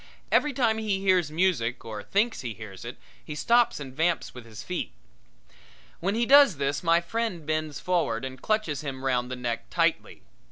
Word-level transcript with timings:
Every 0.31 0.51
time 0.51 0.79
he 0.79 0.99
hears 0.99 1.29
music 1.29 1.85
or 1.85 2.01
thinks 2.01 2.41
he 2.41 2.55
hears 2.55 2.83
it 2.85 2.97
he 3.23 3.35
stops 3.35 3.79
and 3.79 3.95
vamps 3.95 4.33
with 4.33 4.45
his 4.47 4.63
feet. 4.63 4.93
When 5.99 6.15
he 6.15 6.25
does 6.25 6.55
this 6.57 6.81
my 6.81 7.01
friend 7.01 7.45
bends 7.45 7.79
forward 7.79 8.25
and 8.25 8.41
clutches 8.41 8.81
him 8.81 9.05
round 9.05 9.29
the 9.29 9.35
neck 9.35 9.69
tightly. 9.69 10.23